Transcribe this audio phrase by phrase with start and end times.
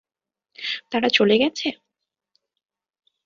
[0.91, 1.67] তারা চলে গেছে?